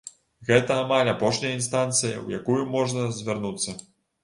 [0.47, 3.79] Гэта амаль апошняя інстанцыя, у якую можна звярнуцца.